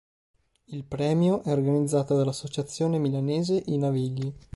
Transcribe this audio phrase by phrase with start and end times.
[0.65, 4.33] Il premio è organizzato dall'associazione milanese "I Navigli".